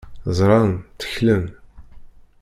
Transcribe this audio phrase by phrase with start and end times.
[0.37, 0.69] Ẓran,
[0.99, 1.43] tteklen.